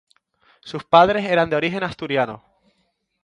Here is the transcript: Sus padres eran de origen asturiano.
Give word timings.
Sus 0.61 0.83
padres 0.83 1.25
eran 1.25 1.47
de 1.51 1.57
origen 1.57 1.83
asturiano. 1.83 2.43